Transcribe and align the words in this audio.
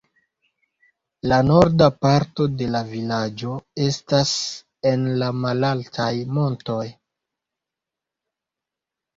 La 1.31 1.37
norda 1.49 1.89
parto 2.05 2.47
de 2.61 2.69
la 2.77 2.81
vilaĝo 2.87 3.53
estas 3.89 4.33
en 4.93 5.05
la 5.25 5.31
malaltaj 5.45 6.11
montoj. 6.39 6.83